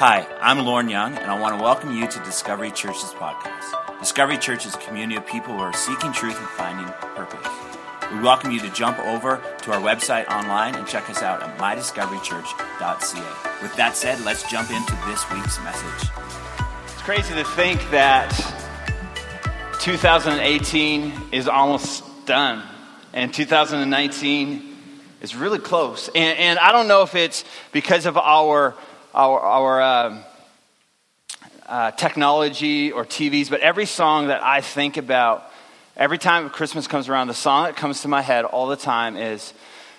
[0.00, 3.98] Hi, I'm Lorne Young, and I want to welcome you to Discovery Church's podcast.
[3.98, 7.46] Discovery Church is a community of people who are seeking truth and finding purpose.
[8.10, 11.58] We welcome you to jump over to our website online and check us out at
[11.58, 13.60] mydiscoverychurch.ca.
[13.60, 16.08] With that said, let's jump into this week's message.
[16.84, 18.30] It's crazy to think that
[19.80, 22.62] 2018 is almost done,
[23.12, 24.76] and 2019
[25.20, 26.08] is really close.
[26.14, 28.74] And, and I don't know if it's because of our
[29.14, 30.22] our, our uh,
[31.66, 35.50] uh, technology or TVs, but every song that I think about,
[35.96, 39.16] every time Christmas comes around, the song that comes to my head all the time
[39.16, 39.52] is,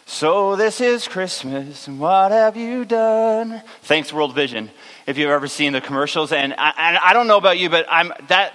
[0.06, 3.62] So this is Christmas, and what have you done?
[3.84, 4.70] Thanks, World Vision,
[5.08, 6.32] if you've ever seen the commercials.
[6.32, 8.54] And I, and I don't know about you, but I'm that.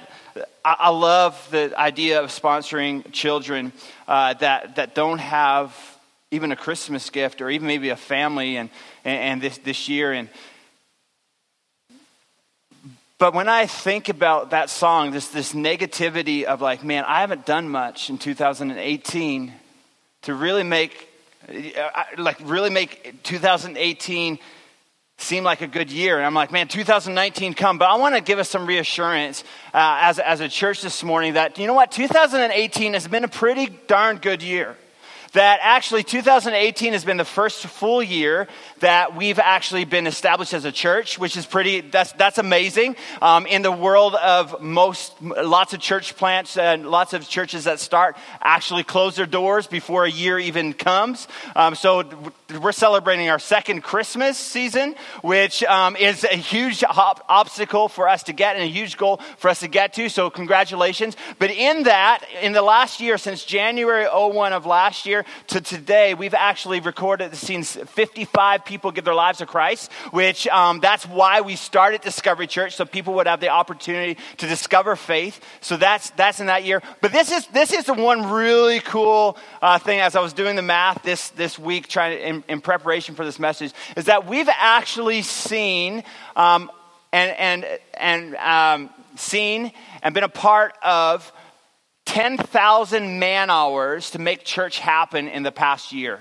[0.65, 3.73] I love the idea of sponsoring children
[4.09, 5.96] uh, that, that don't have
[6.37, 8.71] even a Christmas gift or even maybe a family and,
[9.05, 10.13] and, this, this year.
[10.13, 10.29] And,
[13.19, 17.47] but when I think about that song, this, this negativity of like, man, I haven't
[17.47, 19.53] done much in 2018
[20.23, 21.09] to really make,
[22.19, 24.39] like, really make 2018
[25.19, 26.19] seem like a good year.
[26.19, 27.79] And I'm like, man, 2019 come.
[27.79, 31.35] But I want to give us some reassurance uh, as, as a church this morning
[31.35, 34.77] that, you know what, 2018 has been a pretty darn good year
[35.33, 38.49] that actually 2018 has been the first full year
[38.81, 42.97] that we've actually been established as a church, which is pretty, that's, that's amazing.
[43.23, 47.81] Um, in the world of most, lots of church plants and lots of churches that
[47.81, 51.29] start actually close their doors before a year even comes.
[51.55, 52.05] Um, so
[52.61, 58.25] we're celebrating our second Christmas season, which um, is a huge op- obstacle for us
[58.25, 60.09] to get and a huge goal for us to get to.
[60.09, 61.17] So congratulations.
[61.39, 65.16] But in that, in the last year, since January 01 of last year
[65.49, 70.81] to today, we've actually recorded, seen 55 people give their lives to Christ, which um,
[70.81, 75.41] that's why we started Discovery Church, so people would have the opportunity to discover faith.
[75.61, 76.83] So that's that's in that year.
[77.01, 80.01] But this is this is the one really cool uh, thing.
[80.01, 83.25] As I was doing the math this this week, trying to, in, in preparation for
[83.25, 86.03] this message, is that we've actually seen
[86.35, 86.71] um,
[87.13, 87.31] and
[87.65, 89.73] and and um, seen
[90.03, 91.33] and been a part of
[92.07, 96.21] 10,000 man hours to make church happen in the past year.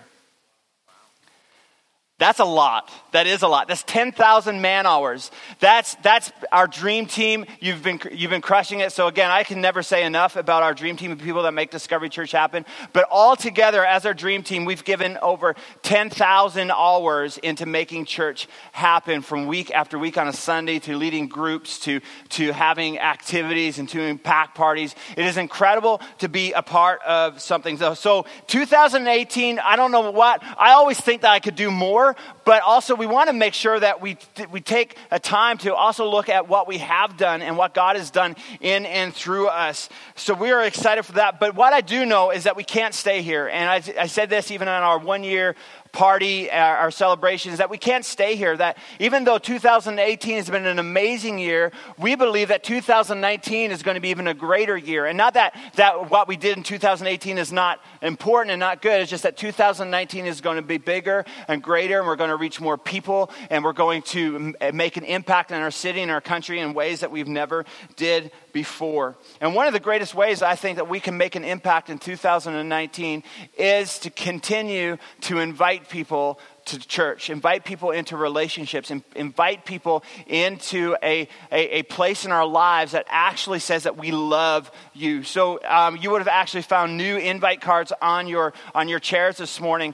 [2.26, 2.92] That's a lot.
[3.12, 3.68] That is a lot.
[3.68, 5.30] That's 10,000 man hours.
[5.60, 7.46] That's, that's our dream team.
[7.60, 8.92] You've been, you've been crushing it.
[8.92, 11.70] So, again, I can never say enough about our dream team of people that make
[11.70, 12.66] Discovery Church happen.
[12.94, 18.48] But all together, as our dream team, we've given over 10,000 hours into making church
[18.72, 23.78] happen from week after week on a Sunday to leading groups to, to having activities
[23.78, 24.96] and to impact parties.
[25.16, 27.78] It is incredible to be a part of something.
[27.78, 32.15] So, so 2018, I don't know what, I always think that I could do more
[32.44, 34.18] but also we want to make sure that we,
[34.52, 37.96] we take a time to also look at what we have done and what God
[37.96, 39.90] has done in and through us.
[40.16, 41.40] So we are excited for that.
[41.40, 43.48] But what I do know is that we can't stay here.
[43.48, 45.56] And I, I said this even on our one year
[45.96, 48.56] party, uh, our, our is that we can't stay here.
[48.56, 53.96] That even though 2018 has been an amazing year, we believe that 2019 is going
[53.96, 55.06] to be even a greater year.
[55.06, 59.02] And not that, that what we did in 2018 is not important and not good,
[59.02, 62.36] it's just that 2019 is going to be bigger and greater, and we're going to
[62.36, 66.12] reach more people, and we're going to eh, make an impact in our city and
[66.12, 69.16] our country in ways that we've never did before.
[69.40, 72.00] And one of the greatest ways I think that we can make an impact in
[72.00, 73.24] 2019
[73.58, 80.96] is to continue to invite people to church, invite people into relationships, invite people into
[81.04, 85.24] a, a, a, place in our lives that actually says that we love you.
[85.24, 89.38] So um, you would have actually found new invite cards on your, on your chairs
[89.38, 89.94] this morning.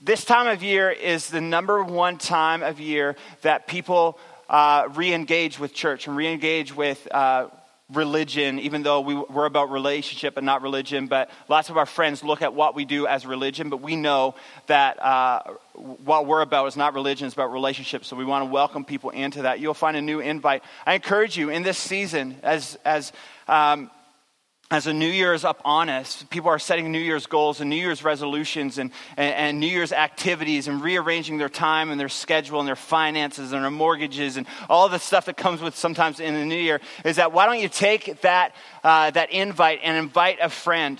[0.00, 5.12] This time of year is the number one time of year that people uh, re
[5.12, 7.08] engage with church and re engage with.
[7.10, 7.48] Uh,
[7.92, 11.06] religion, even though we, we're about relationship and not religion.
[11.06, 14.34] But lots of our friends look at what we do as religion, but we know
[14.66, 15.42] that uh,
[15.74, 18.08] what we're about is not religion, it's about relationships.
[18.08, 19.60] So we want to welcome people into that.
[19.60, 20.62] You'll find a new invite.
[20.86, 23.12] I encourage you in this season, as, as
[23.48, 23.90] um,
[24.72, 27.68] as the new year is up on us, people are setting New Year's goals and
[27.68, 32.08] New Year's resolutions and, and, and, New Year's activities and rearranging their time and their
[32.08, 36.20] schedule and their finances and their mortgages and all the stuff that comes with sometimes
[36.20, 36.80] in the new year.
[37.04, 40.98] Is that why don't you take that, uh, that invite and invite a friend?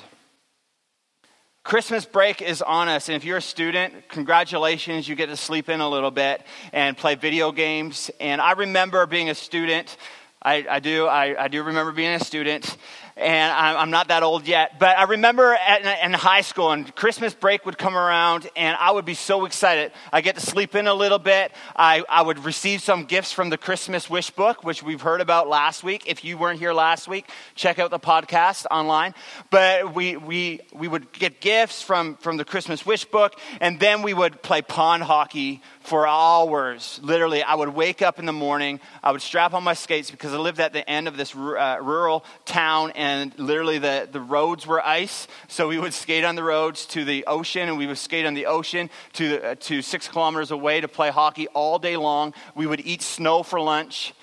[1.65, 5.71] Christmas break is on us, and if you're a student, congratulations, you get to sleep
[5.71, 6.43] in a little bit
[6.75, 8.11] and play video games.
[8.21, 9.97] And I remember being a student.
[10.43, 11.07] I, I do.
[11.07, 12.77] I, I do remember being a student
[13.17, 17.35] and I'm not that old yet, but I remember at, in high school and Christmas
[17.35, 19.93] break would come around and I would be so excited.
[20.13, 21.53] I get to sleep in a little bit.
[21.77, 25.49] I, I would receive some gifts from the Christmas wish book, which we've heard about
[25.49, 26.05] last week.
[26.07, 29.15] If you weren't here last week, check out the podcast online.
[29.51, 34.03] But we, we, we would get gifts from, from the Christmas wish book and then
[34.03, 37.01] we would play pond hockey for hours.
[37.03, 40.33] Literally, I would wake up in the morning, I would strap on my skates because
[40.33, 44.67] I lived at the end of this uh, rural town, and literally the, the roads
[44.67, 45.27] were ice.
[45.49, 48.35] So we would skate on the roads to the ocean, and we would skate on
[48.35, 52.35] the ocean to, uh, to six kilometers away to play hockey all day long.
[52.55, 54.15] We would eat snow for lunch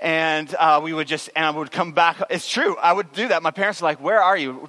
[0.00, 2.20] and uh, we would just and I would come back.
[2.28, 3.42] It's true, I would do that.
[3.42, 4.68] My parents were like, "Where are you?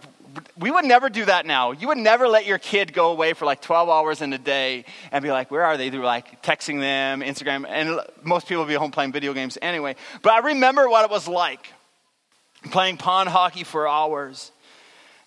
[0.57, 1.71] We would never do that now.
[1.71, 4.85] You would never let your kid go away for like 12 hours in a day
[5.11, 5.89] and be like, where are they?
[5.89, 9.95] They're like texting them, Instagram, and most people would be home playing video games anyway.
[10.21, 11.67] But I remember what it was like
[12.71, 14.51] playing pond hockey for hours.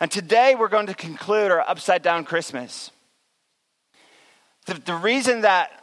[0.00, 2.90] And today we're going to conclude our upside down Christmas.
[4.66, 5.77] The, the reason that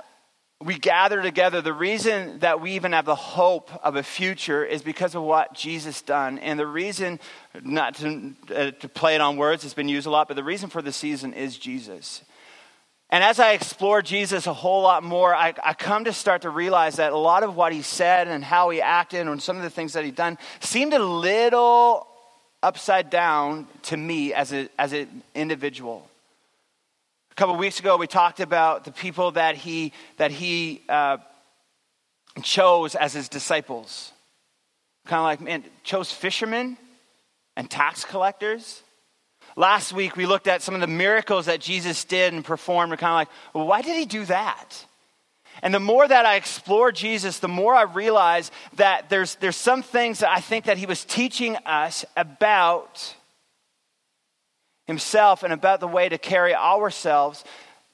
[0.66, 4.82] we gather together, the reason that we even have the hope of a future is
[4.82, 6.40] because of what Jesus done.
[6.40, 7.20] And the reason,
[7.62, 10.44] not to, uh, to play it on words, it's been used a lot, but the
[10.44, 12.24] reason for the season is Jesus.
[13.12, 16.50] And as I explore Jesus a whole lot more, I, I, come to start to
[16.50, 19.64] realize that a lot of what he said and how he acted and some of
[19.64, 22.08] the things that he done seemed a little
[22.64, 26.10] upside down to me as, a, as an individual.
[27.36, 31.18] A couple weeks ago, we talked about the people that he, that he uh,
[32.44, 34.14] chose as his disciples.
[35.06, 36.78] Kind of like, man, chose fishermen
[37.58, 38.82] and tax collectors.
[39.58, 42.92] Last week, we looked at some of the miracles that Jesus did and performed.
[42.92, 44.86] We're kind of like, well, why did he do that?
[45.62, 49.84] And the more that I explore Jesus, the more I realize that there's, there's some
[49.84, 53.14] things that I think that he was teaching us about
[54.88, 57.44] himself and about the way to carry ourselves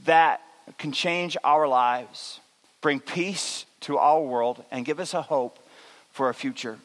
[0.06, 0.42] that
[0.78, 2.40] can change our lives,
[2.82, 5.60] bring peace to our world, and give us a hope
[6.12, 6.78] for a future.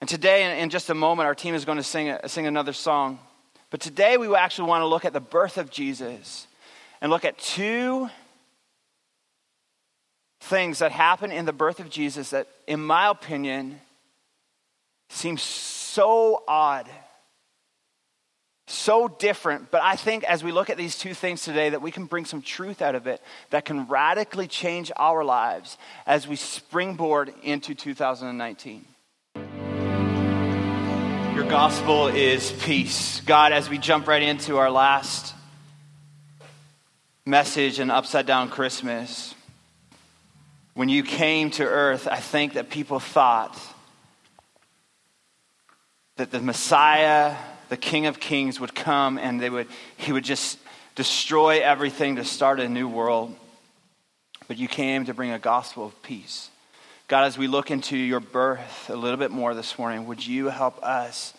[0.00, 3.18] And today, in just a moment, our team is going to sing, sing another song.
[3.70, 6.46] But today, we actually want to look at the birth of Jesus
[7.00, 8.10] and look at two
[10.40, 13.80] things that happen in the birth of Jesus that, in my opinion,
[15.08, 16.88] seem so odd
[18.66, 21.90] so different, but I think as we look at these two things today, that we
[21.90, 23.20] can bring some truth out of it
[23.50, 25.76] that can radically change our lives
[26.06, 28.86] as we springboard into 2019.
[31.34, 33.20] Your gospel is peace.
[33.22, 35.34] God, as we jump right into our last
[37.26, 39.34] message and upside down Christmas,
[40.74, 43.60] when you came to earth, I think that people thought
[46.16, 47.36] that the Messiah
[47.74, 49.66] the King of Kings would come and they would,
[49.96, 50.60] he would just
[50.94, 53.34] destroy everything to start a new world.
[54.46, 56.50] But you came to bring a gospel of peace.
[57.08, 60.50] God, as we look into your birth a little bit more this morning, would you
[60.50, 61.34] help us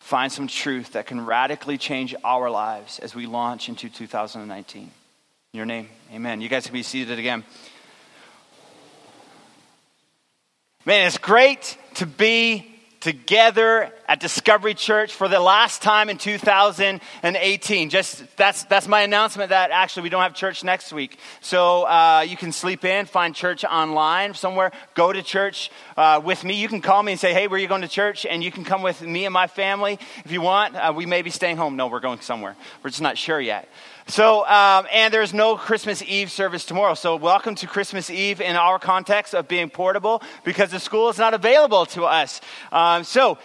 [0.00, 4.82] find some truth that can radically change our lives as we launch into 2019?
[4.82, 4.90] In
[5.54, 6.42] your name, amen.
[6.42, 7.42] You guys can be seated again.
[10.84, 17.90] Man, it's great to be together at Discovery Church for the last time in 2018.
[17.90, 21.18] Just that's that's my announcement that actually we don't have church next week.
[21.40, 24.72] So uh, you can sleep in, find church online somewhere.
[24.94, 26.54] Go to church uh, with me.
[26.54, 28.50] You can call me and say, "Hey, where are you going to church?" And you
[28.50, 30.74] can come with me and my family if you want.
[30.74, 31.76] Uh, we may be staying home.
[31.76, 32.56] No, we're going somewhere.
[32.82, 33.68] We're just not sure yet.
[34.10, 36.94] So, um, and there's no Christmas Eve service tomorrow.
[36.94, 41.18] So, welcome to Christmas Eve in our context of being portable because the school is
[41.18, 42.40] not available to us.
[42.72, 43.36] Um, so,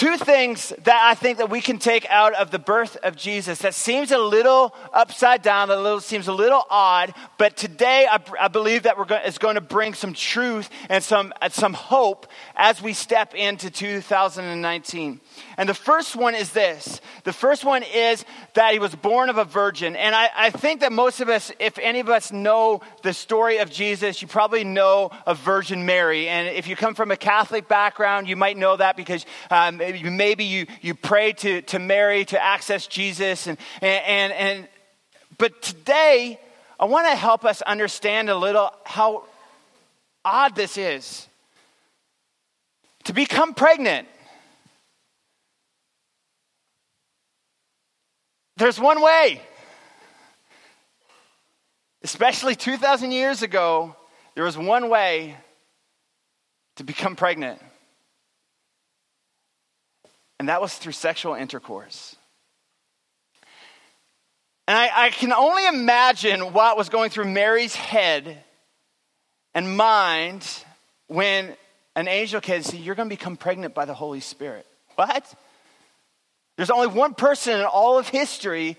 [0.00, 3.58] two things that I think that we can take out of the birth of Jesus
[3.58, 8.18] that seems a little upside down, that little, seems a little odd, but today I,
[8.40, 12.26] I believe that we're going, it's going to bring some truth and some, some hope
[12.56, 15.20] as we step into 2019.
[15.58, 19.36] And the first one is this the first one is that he was born of
[19.36, 19.96] a virgin.
[19.96, 23.58] And I, I, think that most of us, if any of us know the story
[23.58, 26.28] of Jesus, you probably know of Virgin Mary.
[26.28, 30.44] And if you come from a Catholic background, you might know that because um, maybe
[30.44, 33.46] you, you pray to, to Mary to access Jesus.
[33.46, 34.68] And, and, and,
[35.38, 36.40] but today,
[36.78, 39.24] I want to help us understand a little how
[40.24, 41.26] odd this is.
[43.04, 44.06] To become pregnant
[48.60, 49.40] There's one way.
[52.02, 53.96] Especially 2,000 years ago,
[54.34, 55.34] there was one way
[56.76, 57.58] to become pregnant.
[60.40, 62.16] And that was through sexual intercourse.
[64.66, 68.42] And I, I, can only imagine what was going through Mary's head
[69.52, 70.48] and mind
[71.08, 71.54] when
[71.94, 74.66] an angel came and said, You're going to become pregnant by the Holy Spirit.
[74.94, 75.30] What?
[76.56, 78.78] There's only one person in all of history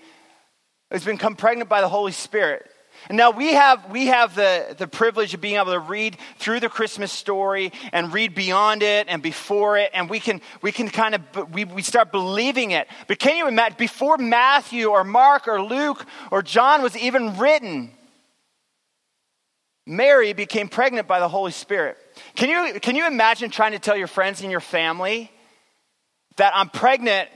[0.90, 2.68] who's become pregnant by the Holy Spirit.
[3.08, 6.60] And now we have, we have the, the privilege of being able to read through
[6.60, 10.88] the Christmas story and read beyond it and before it, and we can, we can
[10.88, 12.88] kind of, we, we start believing it.
[13.08, 17.92] But can you imagine, before Matthew or Mark or Luke or John was even written,
[19.86, 21.98] Mary became pregnant by the Holy Spirit.
[22.36, 25.30] Can you, can you imagine trying to tell your friends and your family
[26.36, 27.28] that I'm pregnant,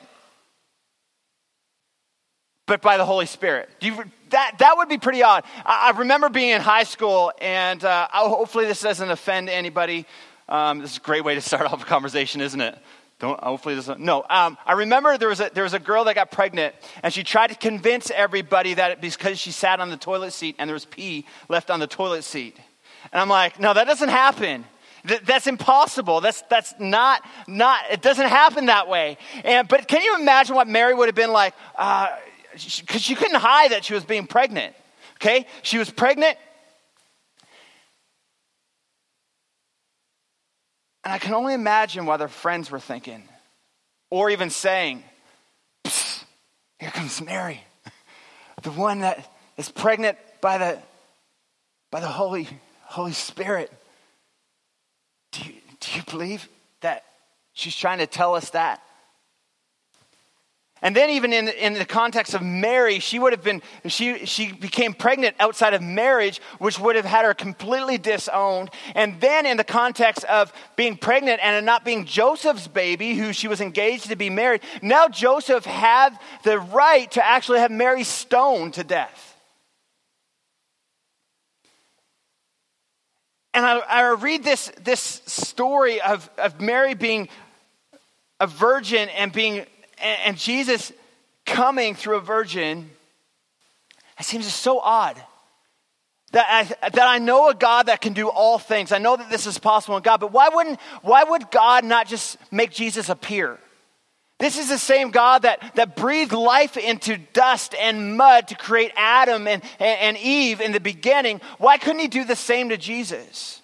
[2.67, 3.71] but by the Holy Spirit?
[3.81, 5.45] You, that, that would be pretty odd.
[5.65, 10.07] I, I remember being in high school, and uh, hopefully this doesn't offend anybody.
[10.49, 12.79] Um, this is a great way to start off a conversation, isn't it?
[13.19, 16.15] Don't, hopefully this no um, i remember there was, a, there was a girl that
[16.15, 19.97] got pregnant and she tried to convince everybody that it, because she sat on the
[19.97, 22.59] toilet seat and there was pee left on the toilet seat
[23.11, 24.67] and i'm like no that doesn't happen
[25.25, 30.17] that's impossible that's, that's not, not it doesn't happen that way and, but can you
[30.21, 32.09] imagine what mary would have been like uh,
[32.81, 34.75] because she couldn't hide that she was being pregnant.
[35.17, 35.47] Okay?
[35.63, 36.37] She was pregnant.
[41.05, 43.23] And I can only imagine what her friends were thinking,
[44.11, 45.05] or even saying,
[45.85, 47.61] Here comes Mary,
[48.63, 50.79] the one that is pregnant by the,
[51.93, 52.49] by the Holy,
[52.83, 53.73] Holy Spirit.
[55.33, 56.49] Do you, do you believe
[56.81, 57.05] that
[57.53, 58.83] she's trying to tell us that?
[60.83, 64.53] And then, even in, in the context of Mary, she would have been, she, she
[64.53, 68.69] became pregnant outside of marriage, which would have had her completely disowned.
[68.95, 73.49] And then, in the context of being pregnant and not being Joseph's baby, who she
[73.49, 78.75] was engaged to be married, now Joseph had the right to actually have Mary stoned
[78.75, 79.35] to death.
[83.55, 87.31] And I, I read this, this story of, of Mary being
[88.39, 89.65] a virgin and being
[89.99, 90.93] and, and Jesus
[91.45, 92.91] coming through a virgin,
[94.19, 95.17] it seems just so odd.
[96.33, 96.47] That
[96.83, 98.91] I, that I know a God that can do all things.
[98.91, 102.09] I know that this is possible in God, but why, wouldn't, why would God not
[102.09, 103.59] just make Jesus appear?
[104.39, 108.93] This is the same God that, that breathed life into dust and mud to create
[108.97, 111.41] Adam and, and, and Eve in the beginning.
[111.59, 113.63] Why couldn't he do the same to Jesus?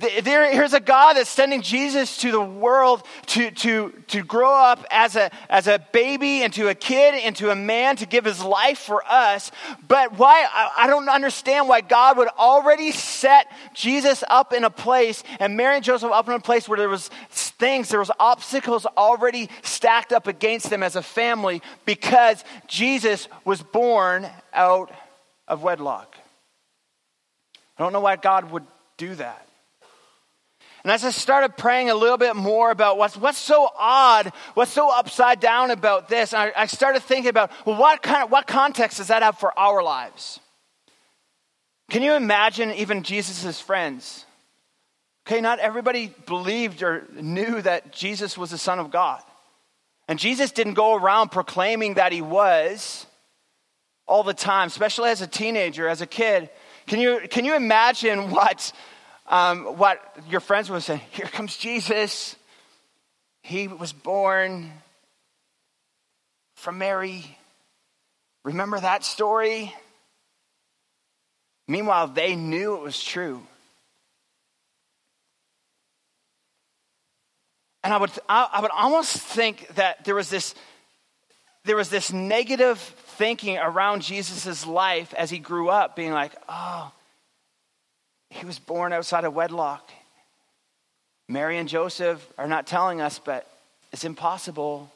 [0.00, 4.86] There, here's a God that's sending Jesus to the world to, to, to grow up
[4.90, 8.78] as a, as a baby, into a kid, into a man, to give his life
[8.78, 9.50] for us.
[9.86, 14.70] But why, I, I don't understand why God would already set Jesus up in a
[14.70, 18.10] place and Mary and Joseph up in a place where there was things, there was
[18.18, 24.90] obstacles already stacked up against them as a family because Jesus was born out
[25.46, 26.16] of wedlock.
[27.76, 28.64] I don't know why God would
[28.96, 29.46] do that.
[30.82, 34.72] And as I started praying a little bit more about what's, what's so odd, what's
[34.72, 38.46] so upside down about this, I, I started thinking about, well, what, kind of, what
[38.46, 40.40] context does that have for our lives?
[41.90, 44.24] Can you imagine even Jesus' friends?
[45.26, 49.22] Okay, not everybody believed or knew that Jesus was the Son of God.
[50.08, 53.06] And Jesus didn't go around proclaiming that he was
[54.08, 56.50] all the time, especially as a teenager, as a kid.
[56.86, 58.72] Can you, can you imagine what
[59.30, 62.36] um, what your friends would say here comes Jesus.
[63.42, 64.70] He was born
[66.56, 67.24] from Mary.
[68.44, 69.74] Remember that story?
[71.68, 73.40] Meanwhile, they knew it was true.
[77.82, 80.54] And I would, I would almost think that there was this,
[81.64, 82.78] there was this negative
[83.16, 86.92] thinking around Jesus' life as he grew up, being like, oh,
[88.30, 89.90] he was born outside of wedlock.
[91.28, 93.46] Mary and Joseph are not telling us, but
[93.92, 94.90] it's impossible.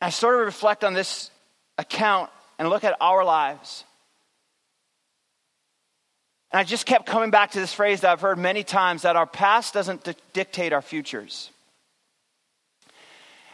[0.00, 1.30] I sort of reflect on this
[1.76, 3.84] account and look at our lives.
[6.52, 9.16] And I just kept coming back to this phrase that I've heard many times that
[9.16, 11.50] our past doesn't dictate our futures.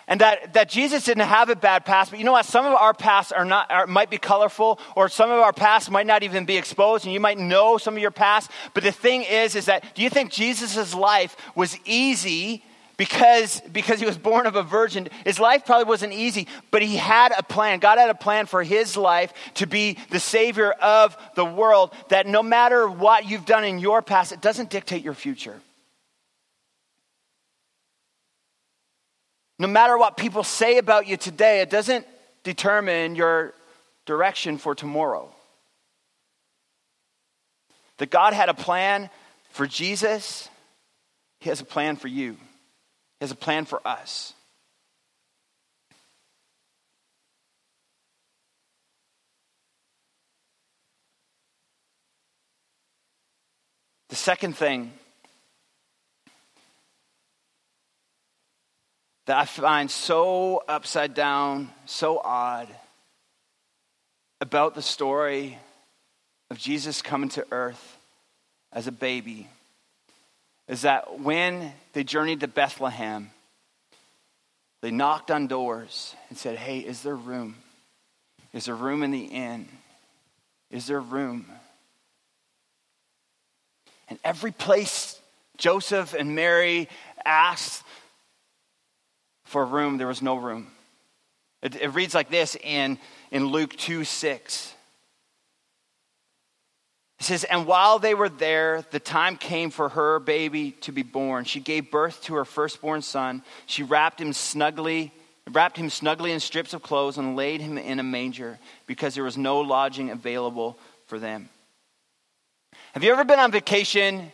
[0.06, 2.44] And that, that Jesus didn't have a bad past, but you know what?
[2.44, 5.90] Some of our pasts are not, are, might be colorful, or some of our past
[5.90, 8.50] might not even be exposed, and you might know some of your past.
[8.75, 12.62] But the thing is, is that do you think Jesus' life was easy
[12.99, 15.08] because, because he was born of a virgin?
[15.25, 17.78] His life probably wasn't easy, but he had a plan.
[17.78, 22.26] God had a plan for his life to be the savior of the world, that
[22.26, 25.61] no matter what you've done in your past, it doesn't dictate your future.
[29.64, 32.06] No matter what people say about you today, it doesn't
[32.42, 33.54] determine your
[34.04, 35.35] direction for tomorrow.
[37.97, 39.09] That God had a plan
[39.52, 40.50] for Jesus,
[41.40, 44.35] He has a plan for you, He has a plan for us.
[54.11, 54.92] The second thing
[59.26, 62.68] that I find so upside down, so odd
[64.40, 65.58] about the story
[66.50, 67.96] of Jesus coming to earth
[68.72, 69.48] as a baby
[70.68, 73.30] is that when they journeyed to Bethlehem,
[74.82, 77.56] they knocked on doors and said, Hey, is there room?
[78.52, 79.68] Is there room in the inn?
[80.70, 81.46] Is there room?
[84.08, 85.18] And every place
[85.56, 86.88] Joseph and Mary
[87.24, 87.82] asked
[89.54, 90.66] for a room, there was no room.
[91.62, 92.99] It, it reads like this in,
[93.30, 94.75] in Luke 2 6.
[97.20, 101.04] It says, And while they were there, the time came for her baby to be
[101.04, 101.44] born.
[101.44, 103.44] She gave birth to her firstborn son.
[103.66, 105.12] She wrapped him snugly,
[105.49, 108.58] wrapped him snugly in strips of clothes and laid him in a manger
[108.88, 111.49] because there was no lodging available for them.
[112.92, 114.32] Have you ever been on vacation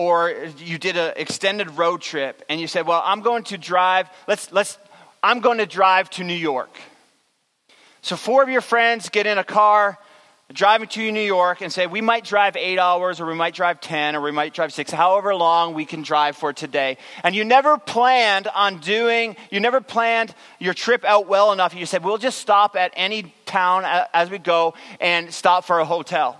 [0.00, 4.08] or you did an extended road trip and you said, "Well, I'm going to drive.
[4.26, 4.78] Let's let's
[5.22, 6.74] I'm going to drive to New York."
[8.00, 9.98] So four of your friends get in a car
[10.54, 13.80] driving to New York and say, we might drive eight hours, or we might drive
[13.80, 16.96] 10, or we might drive six, however long we can drive for today.
[17.22, 21.72] And you never planned on doing, you never planned your trip out well enough.
[21.72, 25.84] You said, we'll just stop at any town as we go and stop for a
[25.84, 26.36] hotel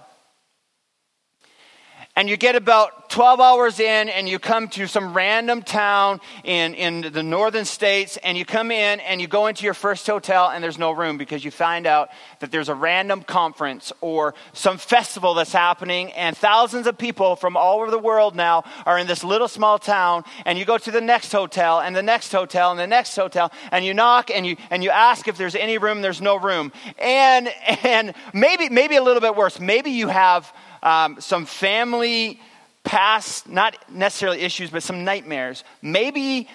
[2.17, 6.75] and you get about 12 hours in and you come to some random town in,
[6.75, 10.49] in the northern states and you come in and you go into your first hotel
[10.49, 12.09] and there's no room because you find out
[12.41, 17.57] that there's a random conference or some festival that's happening and thousands of people from
[17.57, 20.91] all over the world now are in this little small town and you go to
[20.91, 24.47] the next hotel and the next hotel and the next hotel and you knock and
[24.47, 26.73] you and you ask if there's any room there's no room.
[26.99, 27.49] And
[27.85, 29.59] and maybe maybe a little bit worse.
[29.59, 32.41] Maybe you have um, some family
[32.85, 35.65] past, not necessarily issues, but some nightmares.
[35.83, 36.49] Maybe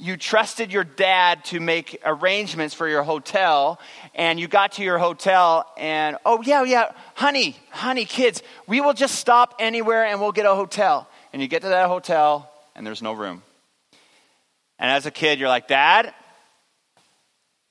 [0.00, 3.78] you trusted your dad to make arrangements for your hotel
[4.14, 8.94] and you got to your hotel and oh yeah yeah honey honey kids we will
[8.94, 11.06] just stop anywhere and we'll get a hotel.
[11.32, 13.42] And you get to that hotel and there's no room.
[14.78, 16.14] And as a kid you're like dad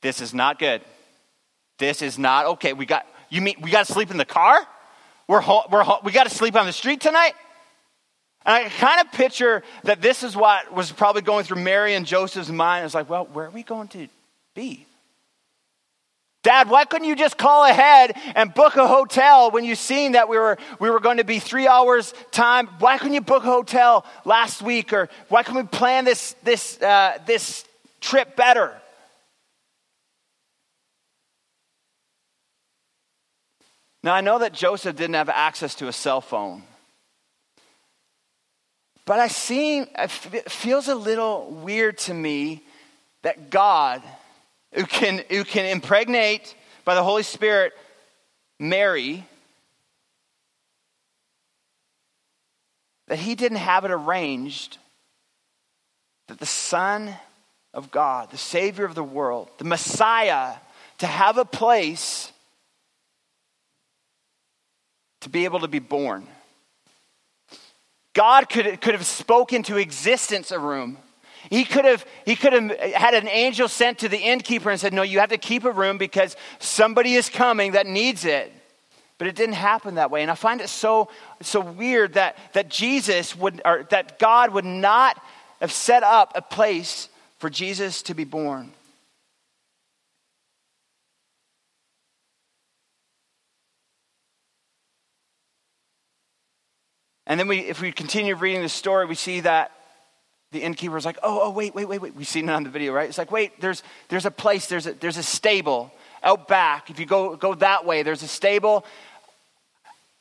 [0.02, 0.82] this is not good.
[1.78, 2.74] This is not okay.
[2.74, 4.68] We got you mean we got to sleep in the car
[5.30, 7.34] we're, we're we got to sleep on the street tonight?
[8.48, 12.04] And I kind of picture that this is what was probably going through Mary and
[12.04, 12.84] Joseph's mind.
[12.84, 14.08] It's like, well, where are we going to
[14.56, 14.88] be?
[16.42, 20.30] Dad, why couldn't you just call ahead and book a hotel when you seen that
[20.30, 22.66] we were, we were going to be three hours time?
[22.80, 24.94] Why couldn't you book a hotel last week?
[24.94, 27.66] Or why couldn't we plan this, this, uh, this
[28.02, 28.74] trip better?
[34.04, 36.64] Now, I know that Joseph didn't have access to a cell phone.
[39.06, 40.12] But I see, it
[40.52, 42.64] feels a little weird to me
[43.24, 44.02] that God,
[44.74, 47.74] who can, who can impregnate by the Holy Spirit
[48.60, 49.26] Mary,
[53.08, 54.78] that he didn't have it arranged
[56.28, 57.14] that the Son
[57.74, 60.54] of God, the Savior of the world, the Messiah,
[61.00, 62.32] to have a place
[65.22, 66.28] to be able to be born.
[68.14, 70.98] God could, could have spoken to existence a room.
[71.50, 74.94] He could, have, he could have had an angel sent to the innkeeper and said,
[74.94, 78.52] No, you have to keep a room because somebody is coming that needs it.
[79.18, 80.22] But it didn't happen that way.
[80.22, 81.10] And I find it so,
[81.42, 85.22] so weird that, that Jesus would, or that God would not
[85.60, 88.72] have set up a place for Jesus to be born.
[97.30, 99.72] And then we, if we continue reading the story, we see that
[100.52, 102.16] the innkeeper is like, oh, oh, wait, wait, wait, wait.
[102.16, 103.08] We've seen it on the video, right?
[103.08, 106.90] It's like, wait, there's, there's a place, there's a, there's a stable out back.
[106.90, 108.84] If you go, go that way, there's a stable.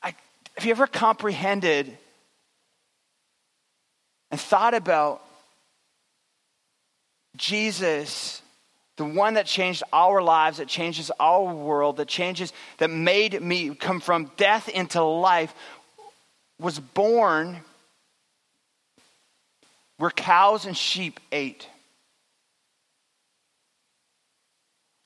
[0.03, 0.15] I,
[0.57, 1.97] have you ever comprehended
[4.31, 5.23] and thought about
[7.37, 8.43] Jesus,
[8.99, 13.75] the one that changed our lives, that changes our world, that changes, that made me
[13.75, 15.55] come from death into life,
[16.61, 17.61] was born
[19.97, 21.69] where cows and sheep ate.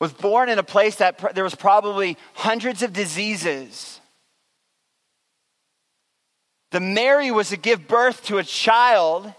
[0.03, 4.01] was born in a place that pr- there was probably hundreds of diseases.
[6.73, 9.33] The Mary was to give birth to a child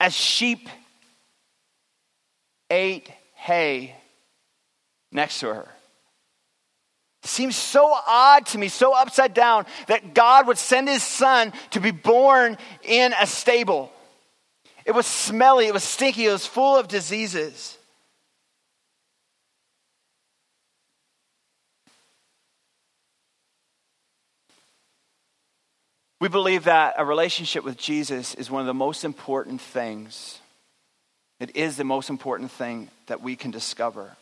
[0.00, 0.66] as sheep
[2.70, 3.94] ate hay
[5.12, 5.68] next to her.
[7.26, 11.80] Seems so odd to me, so upside down, that God would send his son to
[11.80, 13.92] be born in a stable.
[14.84, 17.76] It was smelly, it was stinky, it was full of diseases.
[26.20, 30.38] We believe that a relationship with Jesus is one of the most important things.
[31.38, 34.16] It is the most important thing that we can discover.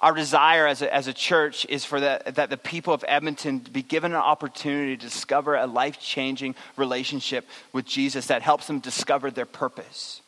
[0.00, 3.58] Our desire as a, as a church is for the, that the people of Edmonton
[3.58, 8.78] be given an opportunity to discover a life changing relationship with Jesus that helps them
[8.80, 10.20] discover their purpose.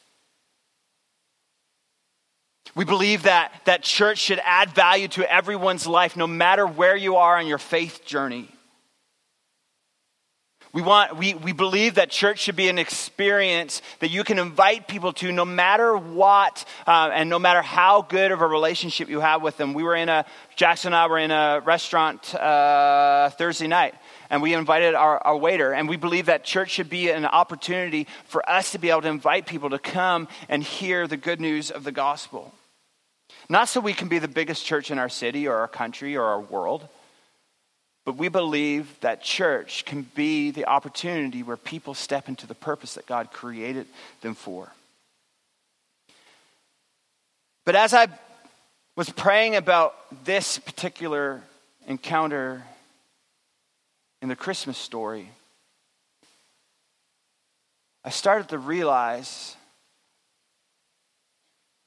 [2.75, 7.17] We believe that, that church should add value to everyone's life, no matter where you
[7.17, 8.49] are on your faith journey.
[10.79, 14.87] We, want, we, we believe that church should be an experience that you can invite
[14.87, 19.19] people to no matter what uh, and no matter how good of a relationship you
[19.19, 19.75] have with them.
[19.75, 23.97] We were in a, Jackson and I were in a restaurant uh, Thursday night
[24.31, 25.73] and we invited our, our waiter.
[25.73, 29.09] And we believe that church should be an opportunity for us to be able to
[29.09, 32.55] invite people to come and hear the good news of the gospel.
[33.49, 36.23] Not so we can be the biggest church in our city or our country or
[36.23, 36.89] our world
[38.05, 42.95] but we believe that church can be the opportunity where people step into the purpose
[42.95, 43.87] that God created
[44.23, 44.73] them for.
[47.67, 48.09] But as I
[48.97, 51.43] was praying about this particular
[51.87, 52.65] encounter
[54.23, 55.31] in the Christmas story,
[58.05, 59.55] I started to realize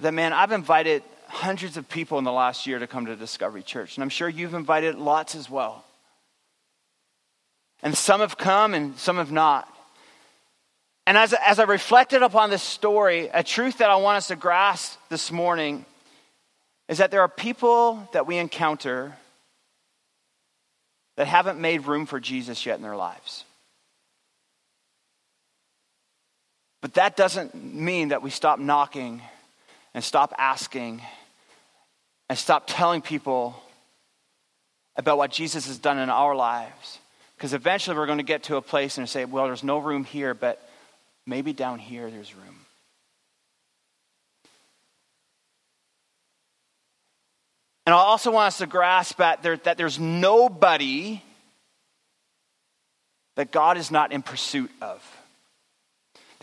[0.01, 3.63] that, man, I've invited hundreds of people in the last year to come to Discovery
[3.63, 5.83] Church, and I'm sure you've invited lots as well.
[7.83, 9.67] And some have come and some have not.
[11.07, 14.35] And as, as I reflected upon this story, a truth that I want us to
[14.35, 15.85] grasp this morning
[16.87, 19.15] is that there are people that we encounter
[21.17, 23.45] that haven't made room for Jesus yet in their lives.
[26.81, 29.21] But that doesn't mean that we stop knocking
[29.93, 31.01] and stop asking
[32.29, 33.61] and stop telling people
[34.95, 36.99] about what Jesus has done in our lives.
[37.41, 40.03] Because eventually we're going to get to a place and say, well, there's no room
[40.03, 40.61] here, but
[41.25, 42.67] maybe down here there's room.
[47.87, 51.19] And I also want us to grasp that, there, that there's nobody
[53.37, 55.03] that God is not in pursuit of.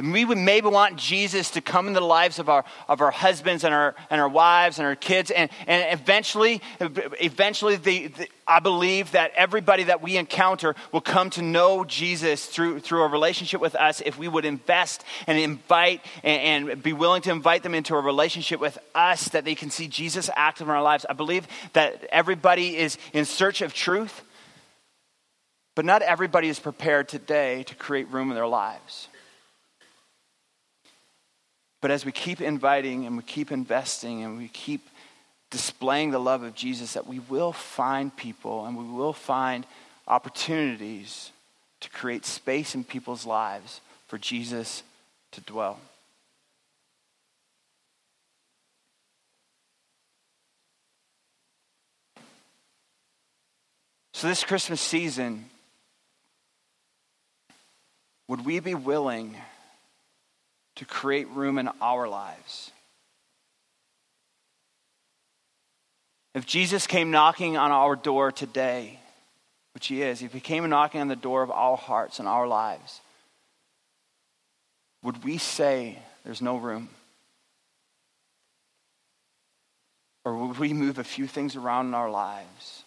[0.01, 3.65] We would maybe want Jesus to come into the lives of our, of our husbands
[3.65, 5.31] and our, and our wives and our kids.
[5.31, 11.31] And, and eventually, eventually the, the, I believe that everybody that we encounter will come
[11.31, 16.05] to know Jesus through, through a relationship with us if we would invest and invite
[16.23, 19.71] and, and be willing to invite them into a relationship with us that they can
[19.71, 21.07] see Jesus active in our lives.
[21.09, 24.23] I believe that everybody is in search of truth,
[25.75, 29.09] but not everybody is prepared today to create room in their lives.
[31.81, 34.89] But as we keep inviting and we keep investing and we keep
[35.51, 39.65] displaying the love of Jesus, that we will find people and we will find
[40.07, 41.31] opportunities
[41.81, 44.83] to create space in people's lives for Jesus
[45.33, 45.79] to dwell.
[54.13, 55.45] So, this Christmas season,
[58.27, 59.37] would we be willing?
[60.79, 62.71] To create room in our lives.
[66.35, 69.01] If Jesus came knocking on our door today,
[69.75, 72.47] which he is, if he came knocking on the door of our hearts and our
[72.47, 73.01] lives,
[75.03, 76.91] would we say there's no room?
[80.25, 82.85] Or would we move a few things around in our lives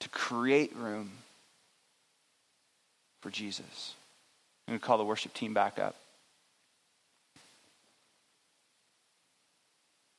[0.00, 1.12] to create room
[3.20, 3.94] for Jesus?
[4.66, 5.94] I'm going to call the worship team back up.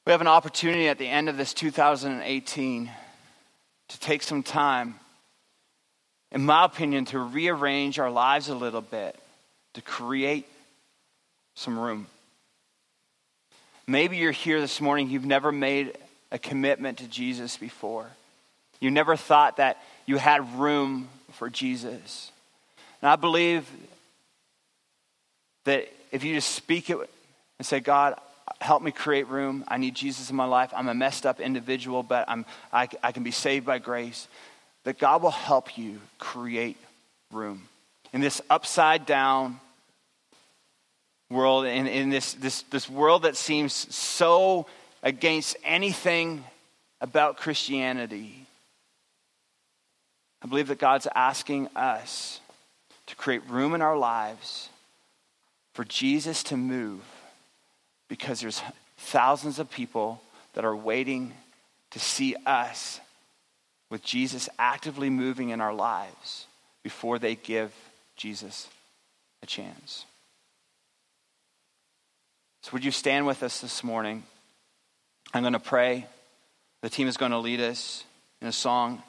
[0.06, 2.90] We have an opportunity at the end of this 2018
[3.90, 4.96] to take some time,
[6.32, 9.16] in my opinion, to rearrange our lives a little bit,
[9.74, 10.48] to create
[11.54, 12.08] some room.
[13.86, 15.96] Maybe you're here this morning, you've never made
[16.32, 18.08] a commitment to Jesus before.
[18.80, 22.32] You never thought that you had room for Jesus.
[23.04, 23.70] And I believe
[25.66, 26.98] that if you just speak it
[27.60, 28.16] and say, God,
[28.60, 29.64] help me create room.
[29.68, 30.72] I need Jesus in my life.
[30.76, 34.28] I'm a messed up individual, but I'm, I, I can be saved by grace.
[34.84, 36.78] That God will help you create
[37.32, 37.64] room.
[38.14, 39.60] In this upside down
[41.30, 44.66] world, in, in this, this, this world that seems so
[45.04, 46.44] against anything
[47.00, 48.46] about Christianity,
[50.44, 52.40] I believe that God's asking us
[53.08, 54.70] to create room in our lives
[55.74, 57.02] for Jesus to move
[58.12, 58.62] because there's
[58.97, 60.21] thousands of people
[60.54, 61.32] that are waiting
[61.91, 63.00] to see us
[63.89, 66.45] with Jesus actively moving in our lives
[66.84, 67.74] before they give
[68.17, 68.67] Jesus
[69.41, 70.04] a chance.
[72.63, 74.24] So, would you stand with us this morning?
[75.34, 76.06] I'm going to pray.
[76.82, 78.04] The team is going to lead us
[78.41, 79.02] in a song.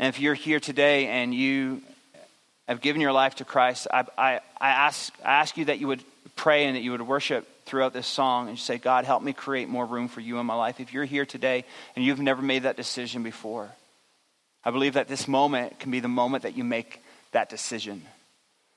[0.00, 1.82] And if you're here today and you
[2.66, 5.86] have given your life to Christ, I, I, I, ask, I ask you that you
[5.86, 6.02] would
[6.36, 9.68] pray and that you would worship throughout this song and say, God, help me create
[9.68, 10.80] more room for you in my life.
[10.80, 11.64] If you're here today
[11.96, 13.70] and you've never made that decision before,
[14.64, 18.02] I believe that this moment can be the moment that you make that decision.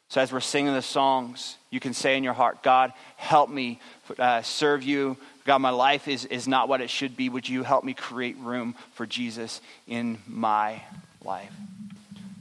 [0.10, 3.82] So, as we're singing the songs, you can say in your heart, God, help me
[4.17, 5.17] uh, serve you.
[5.43, 7.28] God, my life is, is not what it should be.
[7.28, 10.82] Would you help me create room for Jesus in my
[11.26, 11.52] life?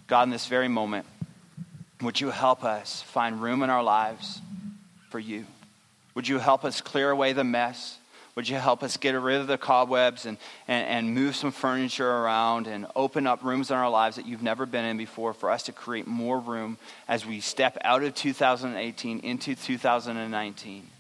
[0.07, 1.07] God, in this very moment,
[2.03, 4.41] would you help us find room in our lives
[5.11, 5.45] for you?
[6.15, 7.99] Would you help us clear away the mess?
[8.37, 10.37] Would you help us get rid of the cobwebs and,
[10.69, 14.43] and, and move some furniture around and open up rooms in our lives that you've
[14.43, 16.77] never been in before for us to create more room
[17.09, 20.91] as we step out of 2018 into 2019?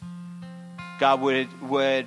[0.98, 2.06] God, would, would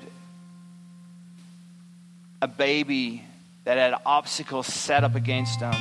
[2.42, 3.24] a baby
[3.66, 5.76] that had obstacles set up against them,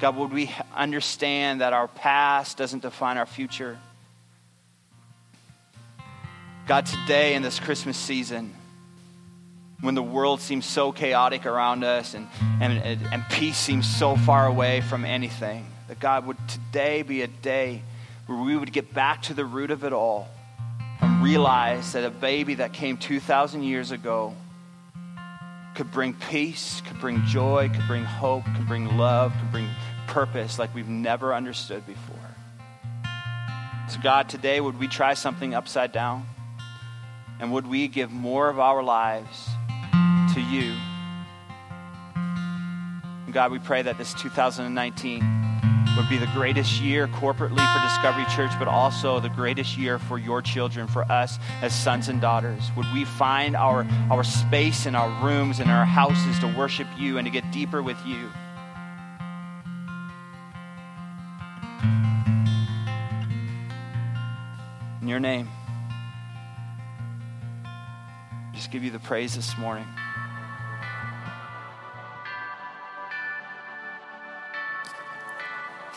[0.00, 3.78] God, would we understand that our past doesn't define our future?
[6.68, 8.54] God, today in this Christmas season,
[9.80, 12.28] when the world seems so chaotic around us and,
[12.60, 17.26] and, and peace seems so far away from anything, that God would today be a
[17.26, 17.82] day
[18.26, 20.28] where we would get back to the root of it all
[21.00, 24.32] and realize that a baby that came 2,000 years ago
[25.74, 29.68] could bring peace, could bring joy, could bring hope, could bring love, could bring
[30.06, 32.16] purpose like we've never understood before.
[33.88, 36.24] So, God, today would we try something upside down?
[37.42, 39.48] And would we give more of our lives
[40.32, 40.76] to you.
[42.14, 45.18] And God, we pray that this 2019
[45.96, 50.18] would be the greatest year corporately for Discovery Church, but also the greatest year for
[50.18, 52.70] your children, for us as sons and daughters.
[52.76, 57.18] Would we find our, our space in our rooms and our houses to worship you
[57.18, 58.30] and to get deeper with you?
[65.02, 65.48] In your name,
[68.72, 69.86] give you the praise this morning.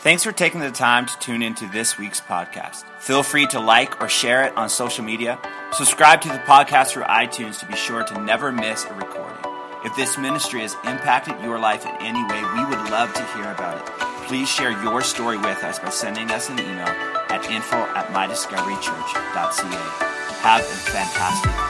[0.00, 2.84] Thanks for taking the time to tune into this week's podcast.
[3.00, 5.38] Feel free to like or share it on social media.
[5.72, 9.38] Subscribe to the podcast through iTunes to be sure to never miss a recording.
[9.84, 13.50] If this ministry has impacted your life in any way, we would love to hear
[13.50, 13.86] about it.
[14.28, 20.06] Please share your story with us by sending us an email at info at mydiscoverychurch.ca.
[20.42, 21.65] Have a fantastic week.